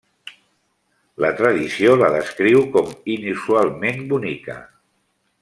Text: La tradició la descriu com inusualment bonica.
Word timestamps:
La 1.25 1.29
tradició 1.41 1.91
la 2.05 2.09
descriu 2.15 2.65
com 2.77 2.89
inusualment 3.17 4.03
bonica. 4.15 4.59